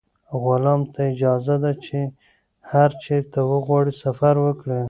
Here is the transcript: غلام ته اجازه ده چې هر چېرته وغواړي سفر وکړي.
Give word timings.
غلام 0.43 0.81
ته 0.93 1.01
اجازه 1.13 1.55
ده 1.63 1.71
چې 1.85 1.97
هر 2.71 2.89
چېرته 3.03 3.39
وغواړي 3.51 3.91
سفر 4.03 4.35
وکړي. 4.45 4.79